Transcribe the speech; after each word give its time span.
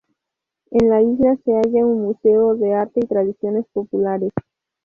En 0.71 0.89
la 0.89 0.99
isla 0.99 1.37
se 1.45 1.51
halla 1.53 1.85
un 1.85 2.01
museo 2.01 2.55
de 2.55 2.73
arte 2.73 3.01
y 3.03 3.07
tradiciones 3.07 3.67
populares. 3.71 4.31